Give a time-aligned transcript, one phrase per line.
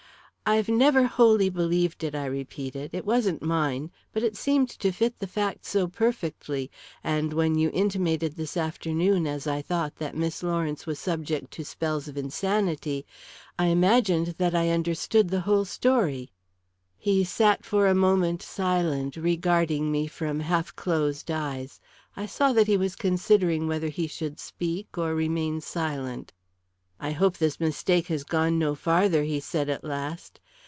[0.43, 2.89] "I've never wholly believed it," I repeated.
[2.91, 3.89] "It wasn't mine.
[4.11, 6.69] But it seemed to fit the facts so perfectly,
[7.01, 11.63] and when you intimated this afternoon, as I thought, that Miss Lawrence was subject to
[11.63, 13.05] spells of insanity,
[13.57, 16.33] I imagined that I understood the whole story."
[16.97, 21.79] He sat for a moment silent, regarding me from half closed eyes;
[22.17, 26.33] I saw that he was considering whether he should speak or remain silent.
[27.03, 30.39] "I hope this mistake has gone no farther," he said, at last.